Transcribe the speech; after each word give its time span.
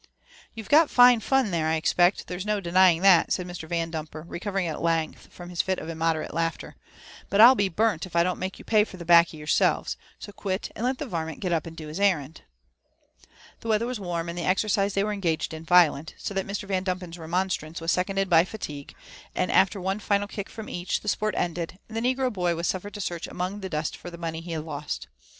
You've 0.55 0.67
got 0.67 0.89
fine 0.89 1.19
fun 1.19 1.51
there, 1.51 1.67
I 1.67 1.75
expect— 1.75 2.25
^there's 2.27 2.43
no 2.43 2.59
denying 2.59 3.03
that," 3.03 3.31
said 3.31 3.45
Mr. 3.45 3.69
Yandumper, 3.69 4.23
recovering 4.27 4.65
at 4.65 4.81
length 4.81 5.27
from 5.31 5.51
his 5.51 5.61
fit 5.61 5.77
of 5.77 5.89
immoderate 5.89 6.33
laughter;'' 6.33 6.75
but 7.29 7.39
I'll 7.39 7.53
be 7.53 7.69
burnt 7.69 8.07
if 8.07 8.15
I 8.15 8.23
don't 8.23 8.39
make 8.39 8.57
you 8.57 8.65
pay 8.65 8.83
for 8.83 8.97
the 8.97 9.05
baccy 9.05 9.37
yourselves; 9.37 9.97
so 10.17 10.31
quit, 10.31 10.71
and 10.75 10.85
let 10.87 10.97
the 10.97 11.05
varment 11.05 11.39
get 11.39 11.53
up 11.53 11.67
and 11.67 11.77
do 11.77 11.87
his 11.87 11.99
errand." 11.99 12.41
The 13.59 13.67
weather 13.67 13.85
was 13.85 13.99
warm, 13.99 14.27
and 14.27 14.35
the 14.35 14.41
exercise 14.43 14.95
they 14.95 15.03
were 15.03 15.13
engaged 15.13 15.53
in 15.53 15.65
violent, 15.65 16.15
so 16.17 16.33
that 16.33 16.47
Mr. 16.47 16.67
Yandumper's 16.67 17.19
remonstrance 17.19 17.79
was 17.79 17.91
seconded 17.91 18.27
by 18.27 18.43
fatigue, 18.43 18.95
and 19.35 19.51
after 19.51 19.79
one 19.79 19.99
final 19.99 20.27
kick 20.27 20.49
from 20.49 20.67
each, 20.67 21.01
the 21.01 21.09
sport 21.09 21.35
ended, 21.37 21.77
and 21.87 21.95
the 21.95 22.01
negro 22.01 22.33
boy 22.33 22.55
was 22.55 22.65
suffered 22.65 22.95
to 22.95 23.01
search 23.01 23.27
among 23.27 23.59
the 23.59 23.69
dust 23.69 23.95
for 23.95 24.09
the 24.09 24.17
money 24.17 24.41
he 24.41 24.53
had 24.53 24.63
lost. 24.65 25.09